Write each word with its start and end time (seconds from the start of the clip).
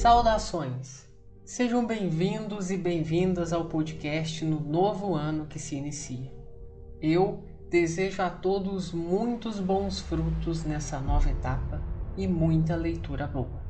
Saudações! 0.00 1.06
Sejam 1.44 1.86
bem-vindos 1.86 2.70
e 2.70 2.78
bem-vindas 2.78 3.52
ao 3.52 3.66
podcast 3.66 4.42
no 4.46 4.58
novo 4.58 5.14
ano 5.14 5.44
que 5.44 5.58
se 5.58 5.76
inicia. 5.76 6.32
Eu 7.02 7.44
desejo 7.68 8.22
a 8.22 8.30
todos 8.30 8.94
muitos 8.94 9.60
bons 9.60 10.00
frutos 10.00 10.64
nessa 10.64 10.98
nova 11.00 11.28
etapa 11.28 11.82
e 12.16 12.26
muita 12.26 12.74
leitura 12.76 13.26
boa. 13.26 13.62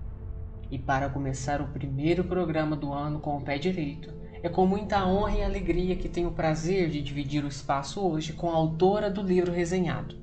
E 0.71 0.79
para 0.79 1.09
começar 1.09 1.61
o 1.61 1.67
primeiro 1.67 2.23
programa 2.23 2.77
do 2.77 2.93
ano 2.93 3.19
com 3.19 3.37
o 3.37 3.43
pé 3.43 3.59
direito, 3.59 4.15
é 4.41 4.49
com 4.49 4.65
muita 4.65 5.05
honra 5.05 5.39
e 5.39 5.43
alegria 5.43 5.97
que 5.97 6.09
tenho 6.09 6.29
o 6.29 6.35
prazer 6.35 6.91
de 6.91 7.03
dividir 7.03 7.45
o 7.45 7.49
espaço 7.49 8.01
hoje 8.01 8.35
com 8.35 8.49
a 8.49 8.55
autora 8.55 9.11
do 9.11 9.21
livro 9.21 9.51
resenhado. 9.51 10.15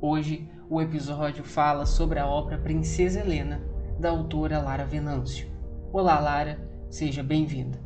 Hoje, 0.00 0.48
o 0.70 0.80
episódio 0.80 1.44
fala 1.44 1.84
sobre 1.84 2.18
a 2.18 2.26
obra 2.26 2.56
Princesa 2.56 3.20
Helena, 3.20 3.60
da 4.02 4.10
autora 4.10 4.60
Lara 4.60 4.84
Venâncio. 4.84 5.46
Olá, 5.92 6.18
Lara, 6.18 6.58
seja 6.90 7.22
bem-vinda. 7.22 7.78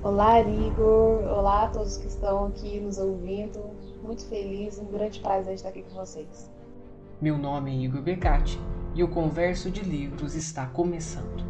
Olá, 0.00 0.40
Igor. 0.40 1.24
Olá 1.24 1.64
a 1.64 1.68
todos 1.70 1.96
que 1.96 2.06
estão 2.06 2.46
aqui 2.46 2.78
nos 2.78 2.98
ouvindo. 2.98 3.58
Muito 4.00 4.24
feliz, 4.28 4.78
um 4.78 4.84
grande 4.84 5.18
prazer 5.18 5.54
estar 5.54 5.70
aqui 5.70 5.82
com 5.82 5.96
vocês. 5.96 6.48
Meu 7.20 7.36
nome 7.36 7.72
é 7.72 7.84
Igor 7.84 8.00
Becati 8.00 8.60
e 8.94 9.02
o 9.02 9.08
Converso 9.08 9.72
de 9.72 9.80
Livros 9.80 10.36
está 10.36 10.66
começando. 10.66 11.47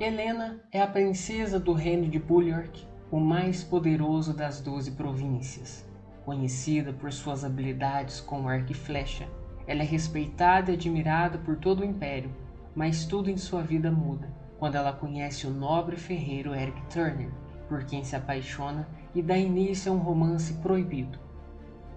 Helena 0.00 0.60
é 0.70 0.80
a 0.80 0.86
princesa 0.86 1.58
do 1.58 1.72
reino 1.72 2.08
de 2.08 2.20
Bulwark, 2.20 2.86
o 3.10 3.18
mais 3.18 3.64
poderoso 3.64 4.32
das 4.32 4.60
doze 4.60 4.92
províncias. 4.92 5.84
Conhecida 6.24 6.92
por 6.92 7.12
suas 7.12 7.44
habilidades 7.44 8.20
com 8.20 8.48
arco 8.48 8.70
e 8.70 8.74
flecha, 8.74 9.28
ela 9.66 9.82
é 9.82 9.84
respeitada 9.84 10.70
e 10.70 10.74
admirada 10.74 11.38
por 11.38 11.56
todo 11.56 11.80
o 11.80 11.84
império, 11.84 12.30
mas 12.76 13.06
tudo 13.06 13.28
em 13.28 13.36
sua 13.36 13.60
vida 13.60 13.90
muda 13.90 14.32
quando 14.56 14.76
ela 14.76 14.92
conhece 14.92 15.48
o 15.48 15.50
nobre 15.50 15.96
ferreiro 15.96 16.54
Eric 16.54 16.80
Turner, 16.86 17.30
por 17.68 17.82
quem 17.84 18.04
se 18.04 18.14
apaixona 18.14 18.88
e 19.12 19.20
dá 19.20 19.36
início 19.36 19.90
a 19.90 19.94
um 19.96 19.98
romance 19.98 20.54
proibido. 20.54 21.18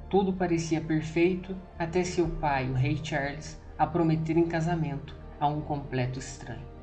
Tudo 0.09 0.33
parecia 0.33 0.81
perfeito 0.81 1.55
até 1.77 2.03
seu 2.03 2.27
pai, 2.27 2.67
o 2.67 2.73
rei 2.73 2.99
Charles, 3.03 3.61
a 3.77 3.85
prometer 3.85 4.37
em 4.37 4.47
casamento 4.47 5.15
a 5.39 5.47
um 5.47 5.61
completo 5.61 6.17
estranho. 6.17 6.80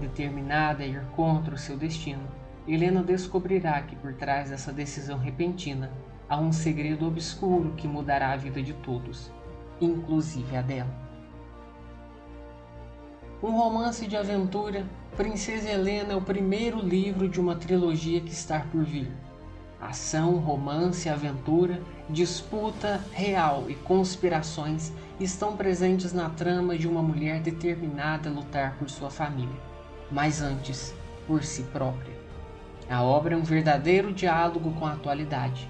Determinada 0.00 0.82
a 0.82 0.86
ir 0.86 1.02
contra 1.16 1.54
o 1.54 1.58
seu 1.58 1.76
destino, 1.76 2.28
Helena 2.68 3.02
descobrirá 3.02 3.80
que 3.80 3.96
por 3.96 4.12
trás 4.12 4.50
dessa 4.50 4.70
decisão 4.70 5.18
repentina 5.18 5.90
há 6.28 6.36
um 6.36 6.52
segredo 6.52 7.06
obscuro 7.06 7.72
que 7.76 7.88
mudará 7.88 8.32
a 8.32 8.36
vida 8.36 8.62
de 8.62 8.74
todos, 8.74 9.32
inclusive 9.80 10.54
a 10.54 10.60
dela. 10.60 11.06
Um 13.42 13.52
romance 13.52 14.06
de 14.06 14.16
aventura, 14.16 14.84
Princesa 15.16 15.70
Helena 15.70 16.12
é 16.12 16.16
o 16.16 16.20
primeiro 16.20 16.78
livro 16.78 17.28
de 17.28 17.40
uma 17.40 17.56
trilogia 17.56 18.20
que 18.20 18.32
está 18.32 18.60
por 18.60 18.84
vir. 18.84 19.10
Ação, 19.80 20.36
romance, 20.36 21.08
aventura, 21.08 21.80
disputa 22.10 23.00
real 23.12 23.64
e 23.68 23.74
conspirações 23.74 24.92
estão 25.20 25.56
presentes 25.56 26.12
na 26.12 26.28
trama 26.28 26.76
de 26.76 26.88
uma 26.88 27.02
mulher 27.02 27.40
determinada 27.40 28.28
a 28.28 28.32
lutar 28.32 28.76
por 28.78 28.90
sua 28.90 29.10
família 29.10 29.75
mas 30.10 30.40
antes 30.40 30.94
por 31.26 31.42
si 31.42 31.62
própria. 31.64 32.14
A 32.88 33.02
obra 33.02 33.34
é 33.34 33.36
um 33.36 33.42
verdadeiro 33.42 34.12
diálogo 34.12 34.72
com 34.72 34.86
a 34.86 34.92
atualidade. 34.92 35.68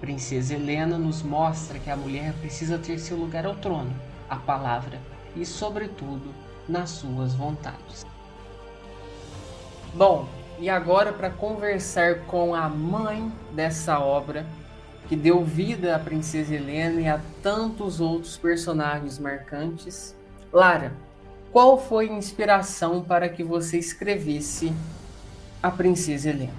Princesa 0.00 0.54
Helena 0.54 0.98
nos 0.98 1.22
mostra 1.22 1.78
que 1.78 1.90
a 1.90 1.96
mulher 1.96 2.32
precisa 2.34 2.78
ter 2.78 2.98
seu 2.98 3.16
lugar 3.16 3.46
ao 3.46 3.54
trono, 3.56 3.94
a 4.28 4.36
palavra 4.36 5.00
e, 5.36 5.44
sobretudo, 5.44 6.34
nas 6.68 6.90
suas 6.90 7.34
vontades. 7.34 8.04
Bom, 9.94 10.28
e 10.58 10.68
agora 10.68 11.12
para 11.12 11.30
conversar 11.30 12.20
com 12.26 12.54
a 12.54 12.68
mãe 12.68 13.32
dessa 13.52 13.98
obra, 13.98 14.44
que 15.08 15.16
deu 15.16 15.42
vida 15.42 15.96
à 15.96 15.98
Princesa 15.98 16.54
Helena 16.54 17.00
e 17.00 17.08
a 17.08 17.20
tantos 17.42 18.00
outros 18.00 18.36
personagens 18.36 19.18
marcantes, 19.18 20.14
Lara, 20.52 20.92
qual 21.52 21.78
foi 21.78 22.08
a 22.08 22.12
inspiração 22.12 23.02
para 23.02 23.28
que 23.28 23.42
você 23.42 23.78
escrevesse 23.78 24.72
A 25.62 25.70
Princesa 25.70 26.30
Helena? 26.30 26.52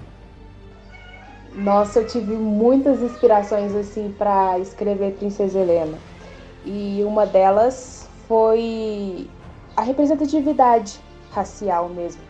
Nossa, 1.54 2.00
eu 2.00 2.06
tive 2.06 2.34
muitas 2.34 3.00
inspirações 3.00 3.74
assim 3.74 4.14
para 4.16 4.58
escrever 4.58 5.14
Princesa 5.14 5.58
Helena. 5.58 5.98
E 6.64 7.02
uma 7.04 7.26
delas 7.26 8.08
foi 8.28 9.28
a 9.76 9.82
representatividade 9.82 11.00
racial 11.32 11.88
mesmo. 11.88 12.22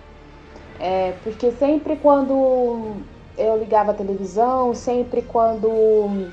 É, 0.79 1.15
porque 1.23 1.51
sempre 1.53 1.97
quando 1.97 2.97
eu 3.37 3.59
ligava 3.59 3.91
a 3.91 3.95
televisão, 3.95 4.75
sempre 4.75 5.23
quando 5.23 6.33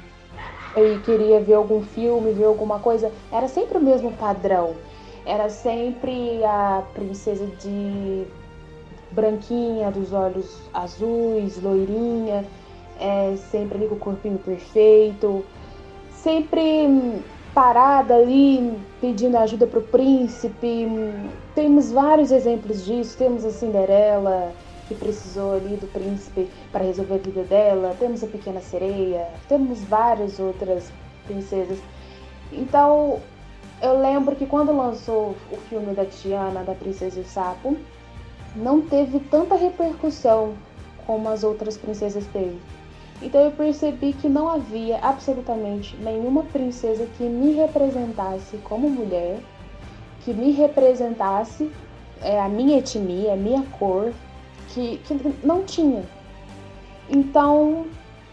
eu 0.76 1.02
queria 1.04 1.42
ver 1.42 1.56
algum 1.56 1.82
filme, 1.82 2.32
ver 2.32 2.46
alguma 2.46 2.80
coisa, 2.80 3.12
era 3.32 3.48
sempre 3.48 3.78
o 3.78 3.82
mesmo 3.82 4.12
padrão 4.14 4.76
era 5.28 5.50
sempre 5.50 6.42
a 6.46 6.84
princesa 6.94 7.46
de 7.62 8.26
branquinha, 9.12 9.92
dos 9.92 10.14
olhos 10.14 10.62
azuis, 10.74 11.62
loirinha, 11.62 12.46
é, 12.98 13.36
sempre 13.52 13.78
ali 13.78 13.88
com 13.88 13.96
o 13.96 14.00
corpinho 14.00 14.40
perfeito, 14.40 15.44
sempre 16.12 17.22
parada 17.54 18.16
ali 18.16 18.74
pedindo 19.02 19.36
ajuda 19.38 19.68
para 19.68 19.80
o 19.80 19.84
príncipe. 19.84 20.88
Temos 21.54 21.92
vários 21.92 22.32
exemplos 22.32 22.86
disso. 22.86 23.18
Temos 23.18 23.44
a 23.44 23.52
Cinderela 23.52 24.54
que 24.88 24.96
precisou 24.96 25.56
ali 25.56 25.76
do 25.76 25.88
príncipe 25.88 26.48
para 26.72 26.86
resolver 26.86 27.16
a 27.16 27.18
vida 27.18 27.44
dela. 27.44 27.96
Temos 28.00 28.24
a 28.24 28.28
Pequena 28.28 28.62
Sereia. 28.62 29.28
Temos 29.50 29.84
várias 29.84 30.40
outras 30.40 30.90
princesas. 31.26 31.80
Então 32.54 33.20
eu 33.82 34.00
lembro 34.00 34.36
que 34.36 34.46
quando 34.46 34.76
lançou 34.76 35.36
o 35.52 35.58
filme 35.70 35.94
da 35.94 36.06
Tiana, 36.06 36.64
da 36.64 36.74
Princesa 36.74 37.20
e 37.20 37.24
o 37.24 37.26
Sapo, 37.26 37.78
não 38.56 38.82
teve 38.82 39.20
tanta 39.20 39.56
repercussão 39.56 40.54
como 41.06 41.30
as 41.30 41.44
outras 41.44 41.78
princesas 41.78 42.26
teve. 42.28 42.58
Então 43.22 43.42
eu 43.42 43.52
percebi 43.52 44.14
que 44.14 44.28
não 44.28 44.50
havia 44.50 45.00
absolutamente 45.00 45.96
nenhuma 45.98 46.44
princesa 46.44 47.08
que 47.18 47.24
me 47.24 47.54
representasse 47.54 48.58
como 48.58 48.90
mulher, 48.90 49.40
que 50.22 50.34
me 50.34 50.52
representasse 50.52 51.72
é, 52.22 52.40
a 52.40 52.50
minha 52.50 52.78
etnia, 52.78 53.34
a 53.34 53.36
minha 53.36 53.64
cor, 53.80 54.12
que, 54.70 54.98
que 55.00 55.16
não 55.44 55.64
tinha. 55.64 56.04
Então 57.10 57.86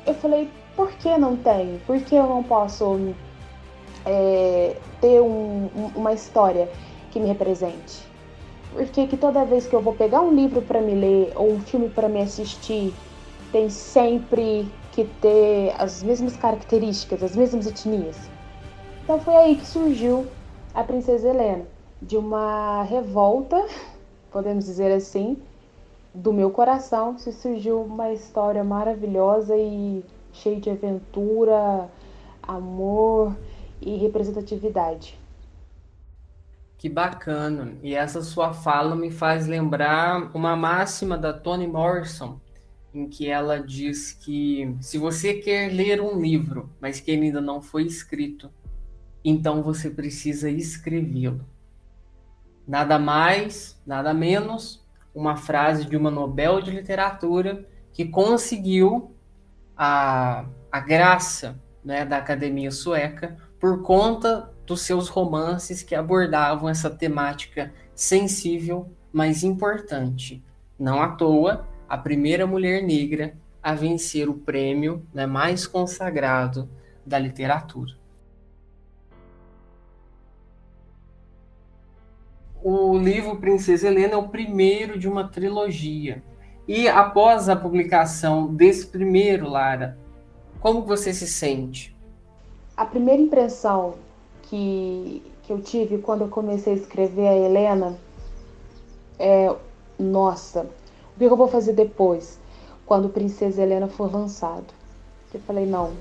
eu 0.07 0.15
falei, 0.15 0.51
por 0.77 0.91
que 0.93 1.17
não 1.17 1.37
tem? 1.37 1.81
Por 1.87 2.01
que 2.01 2.15
eu 2.15 2.27
não 2.27 2.43
posso 2.43 3.15
é, 4.05 4.77
ter 5.01 5.21
um, 5.21 5.69
uma 5.95 6.13
história 6.13 6.69
que 7.11 7.21
me 7.21 7.27
represente. 7.27 8.03
Porque 8.73 9.07
que 9.07 9.17
toda 9.17 9.45
vez 9.45 9.67
que 9.67 9.75
eu 9.75 9.81
vou 9.81 9.95
pegar 9.95 10.21
um 10.21 10.35
livro 10.35 10.61
para 10.61 10.81
me 10.81 10.95
ler 10.95 11.33
ou 11.37 11.53
um 11.53 11.61
filme 11.61 11.89
para 11.89 12.09
me 12.09 12.21
assistir, 12.21 12.93
tem 13.53 13.71
sempre 13.71 14.69
que 14.93 15.05
ter 15.21 15.75
as 15.79 16.03
mesmas 16.03 16.37
características, 16.37 17.23
as 17.23 17.37
mesmas 17.37 17.67
etnias. 17.67 18.17
Então 19.03 19.21
foi 19.21 19.37
aí 19.37 19.57
que 19.57 19.67
surgiu 19.67 20.27
a 20.75 20.83
Princesa 20.83 21.29
Helena, 21.29 21.65
de 22.03 22.17
uma 22.17 22.83
revolta, 22.83 23.65
podemos 24.33 24.65
dizer 24.65 24.91
assim, 24.93 25.37
do 26.13 26.33
meu 26.33 26.51
coração, 26.51 27.17
se 27.17 27.33
surgiu 27.33 27.81
uma 27.83 28.13
história 28.13 28.65
maravilhosa 28.65 29.57
e 29.57 30.05
cheia 30.33 30.61
de 30.61 30.71
aventura, 30.71 31.89
amor 32.43 33.35
e 33.85 33.97
representatividade. 33.97 35.19
Que 36.79 36.89
bacana! 36.89 37.75
E 37.83 37.95
essa 37.95 38.23
sua 38.23 38.53
fala 38.53 38.97
me 38.97 39.11
faz 39.11 39.47
lembrar 39.47 40.31
uma 40.35 40.57
máxima 40.57 41.17
da 41.17 41.33
Toni 41.33 41.67
Morrison, 41.67 42.41
em 42.93 43.09
que 43.09 43.29
ela 43.29 43.59
diz 43.59 44.13
que 44.13 44.77
se 44.81 44.99
você 44.99 45.35
quer 45.35 45.73
ler 45.73 46.01
um 46.01 46.21
livro, 46.21 46.71
mas 46.81 47.01
que 47.01 47.11
ainda 47.11 47.41
não 47.41 47.61
foi 47.61 47.85
escrito, 47.85 48.51
então 49.25 49.63
você 49.63 49.91
precisa 49.91 50.51
escrevê-lo. 50.51 51.45
Nada 52.67 52.99
mais, 52.99 53.81
nada 53.87 54.15
menos, 54.15 54.85
uma 55.15 55.37
frase 55.37 55.85
de 55.85 55.97
uma 55.97 56.11
Nobel 56.11 56.61
de 56.61 56.71
Literatura 56.71 57.67
que 57.93 58.05
conseguiu 58.05 59.15
a, 59.77 60.47
a 60.71 60.81
graça 60.81 61.61
né, 61.85 62.05
da 62.05 62.19
Academia 62.19 62.71
Sueca 62.71 63.37
por 63.65 63.81
conta 63.81 64.53
dos 64.67 64.83
seus 64.83 65.09
romances 65.09 65.83
que 65.83 65.95
abordavam 65.95 66.69
essa 66.69 66.91
temática 66.91 67.73
sensível, 67.95 68.91
mas 69.11 69.43
importante. 69.43 70.45
Não 70.79 71.01
à 71.01 71.09
toa, 71.09 71.67
a 71.89 71.97
primeira 71.97 72.47
mulher 72.47 72.83
negra 72.83 73.35
a 73.63 73.73
vencer 73.73 74.29
o 74.29 74.35
prêmio 74.35 75.03
né, 75.15 75.25
mais 75.25 75.67
consagrado 75.67 76.69
da 77.07 77.19
literatura. 77.19 77.95
O 82.63 82.99
livro 82.99 83.37
Princesa 83.37 83.89
Helena 83.89 84.13
é 84.13 84.19
o 84.19 84.29
primeiro 84.29 84.99
de 84.99 85.09
uma 85.09 85.27
trilogia. 85.27 86.23
E 86.69 86.87
após 86.87 87.49
a 87.49 87.57
publicação 87.57 88.55
desse 88.55 88.89
primeiro, 88.89 89.49
Lara, 89.49 89.97
como 90.61 90.83
você 90.83 91.15
se 91.15 91.27
sente? 91.27 91.94
A 92.77 92.85
primeira 92.85 93.23
impressão 93.23 93.95
que, 94.43 95.23
que 95.45 95.53
eu 95.53 95.61
tive 95.61 95.99
quando 95.99 96.23
eu 96.23 96.29
comecei 96.29 96.73
a 96.73 96.77
escrever 96.77 97.29
a 97.29 97.37
Helena 97.37 97.97
é: 99.19 99.55
nossa, 99.99 100.67
o 101.15 101.19
que 101.19 101.25
eu 101.25 101.37
vou 101.37 101.47
fazer 101.47 101.73
depois, 101.73 102.41
quando 102.85 103.09
Princesa 103.09 103.63
Helena 103.63 103.87
for 103.87 104.13
lançado? 104.13 104.75
Eu 105.33 105.41
falei: 105.41 105.67
não, 105.67 105.93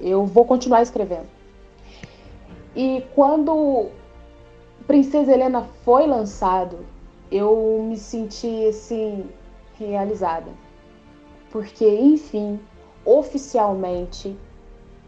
eu 0.00 0.26
vou 0.26 0.44
continuar 0.44 0.82
escrevendo. 0.82 1.28
E 2.76 3.02
quando 3.14 3.88
Princesa 4.86 5.32
Helena 5.32 5.62
foi 5.84 6.06
lançado, 6.06 6.78
eu 7.30 7.82
me 7.88 7.96
senti 7.96 8.66
assim 8.66 9.24
realizada. 9.78 10.50
Porque, 11.50 11.88
enfim, 11.88 12.60
oficialmente 13.04 14.36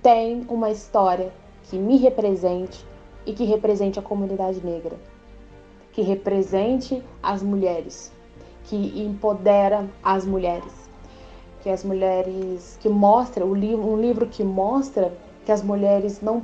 tem 0.06 0.46
uma 0.48 0.70
história 0.70 1.32
que 1.64 1.76
me 1.76 1.96
represente 1.96 2.86
e 3.26 3.32
que 3.32 3.42
represente 3.42 3.98
a 3.98 4.02
comunidade 4.02 4.64
negra, 4.64 4.94
que 5.90 6.00
represente 6.00 7.02
as 7.20 7.42
mulheres, 7.42 8.12
que 8.66 8.76
empodera 9.02 9.90
as 10.04 10.24
mulheres, 10.24 10.72
que 11.60 11.68
as 11.68 11.82
mulheres 11.82 12.78
que 12.80 12.88
mostra 12.88 13.44
um 13.44 13.52
livro 13.52 14.28
que 14.28 14.44
mostra 14.44 15.12
que 15.44 15.50
as 15.50 15.60
mulheres 15.60 16.20
não 16.20 16.40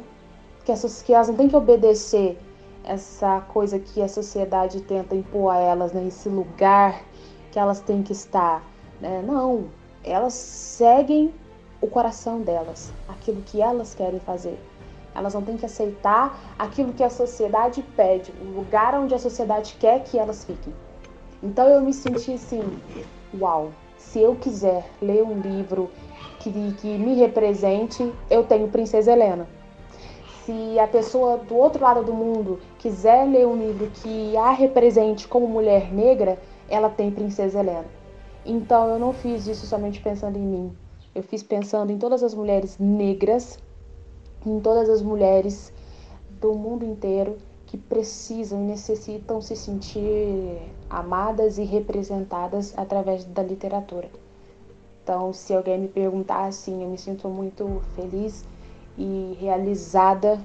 que, 0.64 0.72
essas, 0.72 1.00
que 1.00 1.14
elas 1.14 1.28
não 1.28 1.36
têm 1.36 1.48
que 1.48 1.54
obedecer 1.54 2.36
essa 2.82 3.42
coisa 3.42 3.78
que 3.78 4.02
a 4.02 4.08
sociedade 4.08 4.80
tenta 4.80 5.14
impor 5.14 5.52
a 5.52 5.58
elas, 5.60 5.92
né? 5.92 6.08
lugar 6.26 7.04
que 7.52 7.60
elas 7.60 7.78
têm 7.78 8.02
que 8.02 8.10
estar. 8.10 8.60
Né? 9.00 9.22
Não, 9.24 9.66
elas 10.02 10.32
seguem 10.32 11.32
o 11.82 11.86
coração 11.86 12.40
delas, 12.40 12.90
aquilo 13.06 13.42
que 13.42 13.60
elas 13.60 13.94
querem 13.94 14.18
fazer. 14.20 14.58
Elas 15.14 15.34
não 15.34 15.42
têm 15.42 15.58
que 15.58 15.66
aceitar 15.66 16.54
aquilo 16.58 16.94
que 16.94 17.02
a 17.02 17.10
sociedade 17.10 17.82
pede, 17.94 18.32
o 18.40 18.44
lugar 18.44 18.94
onde 18.94 19.14
a 19.14 19.18
sociedade 19.18 19.76
quer 19.78 20.02
que 20.02 20.18
elas 20.18 20.44
fiquem. 20.44 20.72
Então 21.42 21.68
eu 21.68 21.82
me 21.82 21.92
senti 21.92 22.32
assim, 22.32 22.62
uau, 23.38 23.72
se 23.98 24.20
eu 24.20 24.34
quiser 24.36 24.88
ler 25.02 25.22
um 25.22 25.38
livro 25.40 25.90
que, 26.38 26.50
que 26.80 26.96
me 26.96 27.14
represente, 27.14 28.10
eu 28.30 28.44
tenho 28.44 28.68
Princesa 28.68 29.12
Helena 29.12 29.46
se 30.44 30.78
a 30.78 30.88
pessoa 30.88 31.38
do 31.38 31.56
outro 31.56 31.82
lado 31.82 32.02
do 32.02 32.12
mundo 32.12 32.58
quiser 32.78 33.24
ler 33.26 33.46
um 33.46 33.56
livro 33.56 33.90
que 34.02 34.36
a 34.36 34.50
represente 34.50 35.28
como 35.28 35.46
mulher 35.46 35.92
negra, 35.92 36.38
ela 36.68 36.88
tem 36.88 37.10
Princesa 37.10 37.60
Helena. 37.60 37.86
Então 38.44 38.88
eu 38.88 38.98
não 38.98 39.12
fiz 39.12 39.46
isso 39.46 39.66
somente 39.66 40.00
pensando 40.00 40.36
em 40.36 40.42
mim. 40.42 40.76
Eu 41.14 41.22
fiz 41.22 41.42
pensando 41.42 41.92
em 41.92 41.98
todas 41.98 42.22
as 42.22 42.34
mulheres 42.34 42.78
negras, 42.78 43.58
em 44.46 44.60
todas 44.60 44.88
as 44.88 45.02
mulheres 45.02 45.72
do 46.40 46.54
mundo 46.54 46.84
inteiro 46.84 47.36
que 47.66 47.76
precisam 47.76 48.60
e 48.62 48.66
necessitam 48.66 49.40
se 49.40 49.56
sentir 49.56 50.58
amadas 50.90 51.58
e 51.58 51.64
representadas 51.64 52.72
através 52.76 53.24
da 53.24 53.42
literatura. 53.42 54.10
Então, 55.02 55.32
se 55.32 55.54
alguém 55.54 55.78
me 55.78 55.88
perguntar 55.88 56.46
assim, 56.46 56.82
eu 56.82 56.88
me 56.88 56.98
sinto 56.98 57.28
muito 57.28 57.82
feliz 57.94 58.44
e 58.96 59.36
realizada 59.40 60.38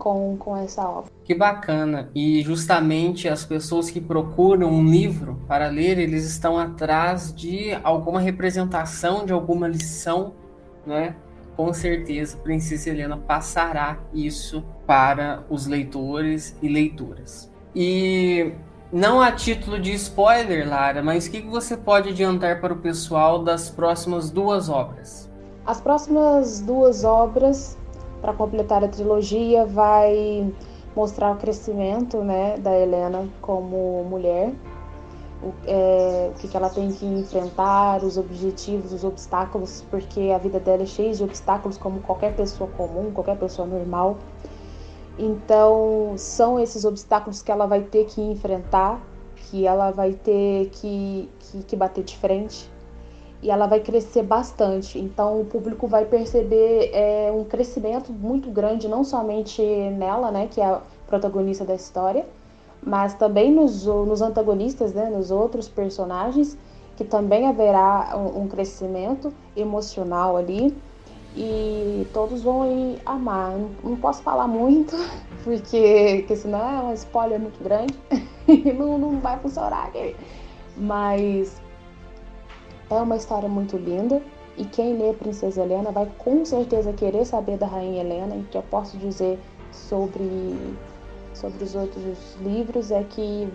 com, 0.00 0.34
com 0.38 0.56
essa 0.56 0.82
obra. 0.88 1.10
Que 1.22 1.34
bacana! 1.34 2.10
E 2.14 2.42
justamente 2.42 3.28
as 3.28 3.44
pessoas 3.44 3.90
que 3.90 4.00
procuram 4.00 4.68
um 4.70 4.84
livro 4.84 5.38
para 5.46 5.68
ler, 5.68 5.98
eles 5.98 6.24
estão 6.24 6.58
atrás 6.58 7.32
de 7.32 7.78
alguma 7.84 8.18
representação, 8.18 9.24
de 9.24 9.32
alguma 9.32 9.68
lição, 9.68 10.32
né? 10.84 11.14
Com 11.56 11.72
certeza, 11.74 12.38
Princesa 12.38 12.88
Helena 12.88 13.18
passará 13.18 13.98
isso 14.14 14.64
para 14.86 15.44
os 15.50 15.66
leitores 15.66 16.56
e 16.62 16.68
leitoras. 16.68 17.52
E 17.76 18.52
não 18.90 19.20
a 19.20 19.30
título 19.30 19.78
de 19.78 19.92
spoiler, 19.92 20.66
Lara, 20.66 21.02
mas 21.02 21.26
o 21.26 21.30
que 21.30 21.42
você 21.42 21.76
pode 21.76 22.08
adiantar 22.08 22.60
para 22.60 22.72
o 22.72 22.78
pessoal 22.78 23.44
das 23.44 23.68
próximas 23.68 24.30
duas 24.30 24.70
obras? 24.70 25.30
As 25.66 25.80
próximas 25.80 26.60
duas 26.60 27.04
obras, 27.04 27.76
para 28.20 28.32
completar 28.32 28.84
a 28.84 28.88
trilogia, 28.88 29.64
vai 29.64 30.52
mostrar 30.94 31.32
o 31.32 31.36
crescimento 31.36 32.18
né, 32.18 32.56
da 32.58 32.76
Helena 32.76 33.28
como 33.40 34.04
mulher, 34.04 34.52
o, 35.42 35.52
é, 35.66 36.30
o 36.34 36.38
que, 36.38 36.48
que 36.48 36.56
ela 36.56 36.68
tem 36.68 36.92
que 36.92 37.06
enfrentar, 37.06 38.04
os 38.04 38.18
objetivos, 38.18 38.92
os 38.92 39.04
obstáculos, 39.04 39.84
porque 39.90 40.30
a 40.34 40.38
vida 40.38 40.60
dela 40.60 40.82
é 40.82 40.86
cheia 40.86 41.12
de 41.12 41.24
obstáculos, 41.24 41.78
como 41.78 42.00
qualquer 42.00 42.34
pessoa 42.34 42.68
comum, 42.70 43.10
qualquer 43.12 43.38
pessoa 43.38 43.66
normal. 43.66 44.18
Então, 45.18 46.14
são 46.16 46.58
esses 46.58 46.84
obstáculos 46.84 47.42
que 47.42 47.50
ela 47.50 47.66
vai 47.66 47.82
ter 47.82 48.04
que 48.06 48.20
enfrentar, 48.20 49.00
que 49.36 49.66
ela 49.66 49.90
vai 49.90 50.12
ter 50.12 50.68
que, 50.70 51.28
que, 51.38 51.62
que 51.62 51.76
bater 51.76 52.04
de 52.04 52.16
frente, 52.16 52.70
e 53.42 53.50
ela 53.50 53.66
vai 53.66 53.80
crescer 53.80 54.22
bastante. 54.22 54.98
Então 54.98 55.40
o 55.40 55.44
público 55.44 55.86
vai 55.86 56.04
perceber 56.04 56.90
é, 56.92 57.32
um 57.32 57.44
crescimento 57.44 58.12
muito 58.12 58.50
grande, 58.50 58.88
não 58.88 59.04
somente 59.04 59.62
nela, 59.62 60.30
né, 60.30 60.48
que 60.50 60.60
é 60.60 60.66
a 60.66 60.80
protagonista 61.06 61.64
da 61.64 61.74
história, 61.74 62.26
mas 62.82 63.14
também 63.14 63.52
nos, 63.52 63.86
nos 63.86 64.22
antagonistas, 64.22 64.92
né, 64.92 65.08
nos 65.10 65.30
outros 65.30 65.68
personagens, 65.68 66.56
que 66.96 67.04
também 67.04 67.46
haverá 67.46 68.14
um, 68.16 68.42
um 68.42 68.48
crescimento 68.48 69.32
emocional 69.56 70.36
ali. 70.36 70.76
E 71.36 72.08
todos 72.12 72.42
vão 72.42 72.96
amar. 73.06 73.52
Não, 73.84 73.96
posso 73.96 74.20
falar 74.20 74.48
muito, 74.48 74.96
porque, 75.44 76.16
porque 76.20 76.36
senão 76.36 76.58
é 76.58 76.82
um 76.82 76.92
spoiler 76.94 77.38
muito 77.38 77.62
grande 77.62 77.94
e 78.48 78.72
não, 78.74 78.98
não 78.98 79.20
vai 79.20 79.38
funcionar 79.38 79.84
aqui. 79.84 80.16
Mas 80.76 81.60
é 82.90 83.02
uma 83.02 83.16
história 83.16 83.48
muito 83.48 83.76
linda 83.76 84.20
e 84.56 84.64
quem 84.64 84.98
lê 84.98 85.12
Princesa 85.12 85.62
Helena 85.62 85.90
vai 85.90 86.08
com 86.18 86.44
certeza 86.44 86.92
querer 86.92 87.24
saber 87.24 87.56
da 87.56 87.66
Rainha 87.66 88.00
Helena. 88.00 88.34
E 88.34 88.40
o 88.40 88.44
que 88.44 88.58
eu 88.58 88.62
posso 88.64 88.98
dizer 88.98 89.38
sobre, 89.72 90.56
sobre 91.32 91.64
os 91.64 91.74
outros 91.74 92.36
livros 92.42 92.90
é 92.90 93.04
que 93.04 93.48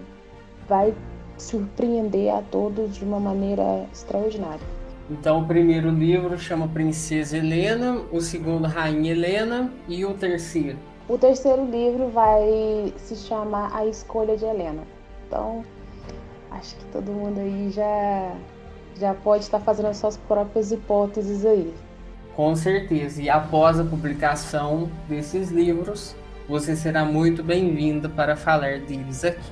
vai 0.68 0.94
surpreender 1.38 2.34
a 2.34 2.42
todos 2.42 2.96
de 2.96 3.04
uma 3.04 3.20
maneira 3.20 3.86
extraordinária. 3.92 4.66
Então, 5.10 5.42
o 5.42 5.46
primeiro 5.46 5.90
livro 5.90 6.38
chama 6.40 6.68
Princesa 6.68 7.38
Helena, 7.38 8.02
o 8.12 8.20
segundo 8.22 8.68
Rainha 8.68 9.12
Helena 9.12 9.72
e 9.88 10.04
o 10.04 10.16
terceiro? 10.16 10.80
O 11.08 11.18
terceiro 11.18 11.64
livro 11.66 12.08
vai 12.08 12.92
se 12.98 13.16
chamar 13.16 13.72
A 13.76 13.86
Escolha 13.86 14.36
de 14.36 14.46
Helena. 14.46 14.82
Então, 15.28 15.64
acho 16.50 16.76
que 16.76 16.86
todo 16.86 17.12
mundo 17.12 17.40
aí 17.40 17.70
já 17.70 18.36
já 19.00 19.14
pode 19.14 19.44
estar 19.44 19.60
fazendo 19.60 19.88
as 19.88 19.98
suas 19.98 20.18
próprias 20.18 20.72
hipóteses 20.72 21.46
aí. 21.46 21.74
Com 22.36 22.56
certeza. 22.56 23.22
E 23.22 23.30
após 23.30 23.80
a 23.80 23.84
publicação 23.84 24.90
desses 25.08 25.52
livros, 25.52 26.16
você 26.48 26.76
será 26.76 27.06
muito 27.06 27.44
bem-vinda 27.44 28.10
para 28.10 28.36
falar 28.36 28.80
deles 28.80 29.24
aqui. 29.24 29.52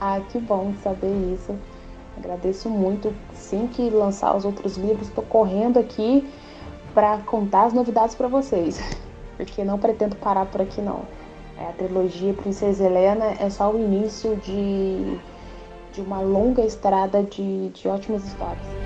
Ah, 0.00 0.20
que 0.30 0.38
bom 0.38 0.72
saber 0.82 1.12
isso. 1.34 1.54
Agradeço 2.16 2.68
muito. 2.68 3.12
Assim 3.32 3.66
que 3.66 3.88
lançar 3.90 4.36
os 4.36 4.44
outros 4.44 4.76
livros, 4.76 5.08
estou 5.08 5.24
correndo 5.24 5.78
aqui 5.78 6.28
para 6.94 7.18
contar 7.18 7.66
as 7.66 7.72
novidades 7.72 8.14
para 8.14 8.28
vocês, 8.28 8.80
porque 9.36 9.64
não 9.64 9.78
pretendo 9.78 10.16
parar 10.16 10.46
por 10.46 10.60
aqui 10.60 10.80
não. 10.80 11.02
É, 11.58 11.68
a 11.68 11.72
trilogia 11.72 12.32
Princesa 12.34 12.84
Helena 12.84 13.34
é 13.38 13.50
só 13.50 13.70
o 13.70 13.78
início 13.78 14.36
de 14.36 15.18
de 15.92 16.00
uma 16.00 16.20
longa 16.20 16.62
estrada 16.62 17.22
de, 17.22 17.68
de 17.70 17.88
ótimas 17.88 18.24
histórias. 18.24 18.80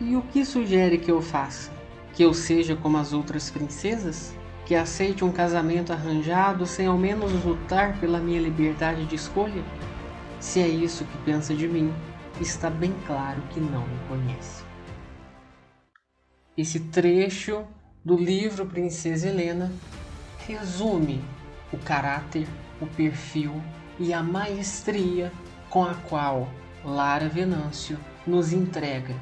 E 0.00 0.16
o 0.16 0.22
que 0.22 0.44
sugere 0.44 0.98
que 0.98 1.12
eu 1.12 1.22
faça? 1.22 1.70
Que 2.12 2.24
eu 2.24 2.34
seja 2.34 2.74
como 2.74 2.98
as 2.98 3.12
outras 3.12 3.48
princesas? 3.50 4.34
Que 4.66 4.74
aceite 4.74 5.24
um 5.24 5.30
casamento 5.30 5.92
arranjado 5.92 6.66
sem 6.66 6.86
ao 6.86 6.98
menos 6.98 7.32
lutar 7.44 8.00
pela 8.00 8.18
minha 8.18 8.40
liberdade 8.40 9.06
de 9.06 9.14
escolha? 9.14 9.62
Se 10.42 10.60
é 10.60 10.66
isso 10.66 11.04
que 11.04 11.18
pensa 11.18 11.54
de 11.54 11.68
mim, 11.68 11.94
está 12.40 12.68
bem 12.68 12.92
claro 13.06 13.40
que 13.50 13.60
não 13.60 13.86
me 13.86 13.98
conhece. 14.08 14.64
Esse 16.58 16.80
trecho 16.80 17.64
do 18.04 18.16
livro 18.16 18.66
Princesa 18.66 19.28
Helena 19.28 19.72
resume 20.44 21.24
o 21.72 21.78
caráter, 21.78 22.48
o 22.80 22.86
perfil 22.86 23.62
e 24.00 24.12
a 24.12 24.20
maestria 24.20 25.32
com 25.70 25.84
a 25.84 25.94
qual 25.94 26.50
Lara 26.84 27.28
Venâncio 27.28 27.96
nos 28.26 28.52
entrega 28.52 29.14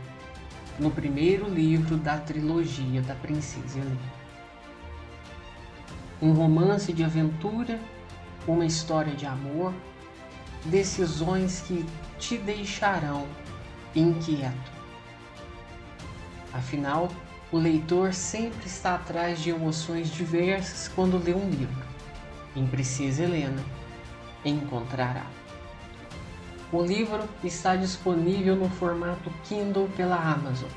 no 0.79 0.91
primeiro 0.91 1.47
livro 1.47 1.99
da 1.99 2.17
trilogia 2.17 3.03
da 3.03 3.15
Princesa 3.15 3.79
Helena. 3.79 4.12
Um 6.23 6.33
romance 6.33 6.95
de 6.95 7.05
aventura, 7.05 7.79
uma 8.49 8.65
história 8.65 9.15
de 9.15 9.27
amor, 9.27 9.75
decisões 10.64 11.62
que 11.67 11.85
te 12.19 12.37
deixarão 12.37 13.26
inquieto. 13.95 14.71
Afinal, 16.52 17.09
o 17.52 17.59
leitor 17.59 18.12
sempre 18.12 18.67
está 18.67 18.95
atrás 18.95 19.40
de 19.40 19.50
emoções 19.50 20.11
diversas 20.11 20.88
quando 20.88 21.23
lê 21.23 21.33
um 21.33 21.49
livro. 21.49 21.85
Em 22.55 22.67
Princesa 22.67 23.23
Helena, 23.23 23.62
encontrará. 24.45 25.26
O 26.73 26.83
livro 26.83 27.25
está 27.43 27.75
disponível 27.75 28.55
no 28.55 28.69
formato 28.69 29.31
Kindle 29.45 29.88
pela 29.97 30.17
Amazon. 30.17 30.69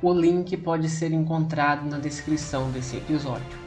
O 0.00 0.12
link 0.12 0.56
pode 0.56 0.88
ser 0.88 1.12
encontrado 1.12 1.88
na 1.88 1.98
descrição 1.98 2.70
desse 2.70 2.96
episódio. 2.96 3.58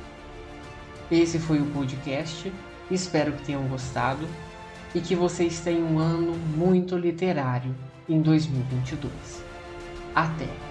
Esse 1.11 1.37
foi 1.37 1.59
o 1.59 1.65
podcast. 1.67 2.51
Espero 2.89 3.33
que 3.33 3.43
tenham 3.43 3.67
gostado 3.67 4.25
e 4.93 5.01
que 5.01 5.15
vocês 5.15 5.59
tenham 5.59 5.87
um 5.87 5.99
ano 5.99 6.33
muito 6.55 6.97
literário 6.97 7.75
em 8.07 8.21
2022. 8.21 9.11
Até! 10.13 10.64